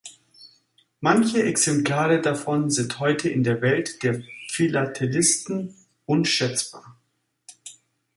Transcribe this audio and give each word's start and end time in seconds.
Manche 0.99 1.43
Exemplare 1.43 2.21
davon 2.21 2.71
sind 2.71 2.99
heute 2.99 3.29
in 3.29 3.43
der 3.43 3.61
Welt 3.61 4.01
der 4.01 4.23
Philatelisten 4.49 5.75
unschätzbar. 6.07 6.97